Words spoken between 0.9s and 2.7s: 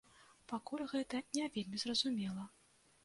гэта не вельмі зразумела.